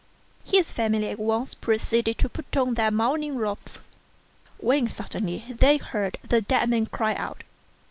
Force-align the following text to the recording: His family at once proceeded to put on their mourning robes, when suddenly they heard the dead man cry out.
His 0.43 0.71
family 0.71 1.09
at 1.09 1.19
once 1.19 1.53
proceeded 1.53 2.17
to 2.17 2.27
put 2.29 2.57
on 2.57 2.73
their 2.73 2.89
mourning 2.89 3.37
robes, 3.37 3.81
when 4.57 4.87
suddenly 4.87 5.45
they 5.47 5.77
heard 5.77 6.17
the 6.27 6.41
dead 6.41 6.71
man 6.71 6.87
cry 6.87 7.13
out. 7.13 7.43